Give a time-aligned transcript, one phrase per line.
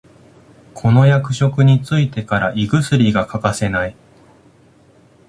[0.73, 3.95] この役職についてから胃薬が欠かせない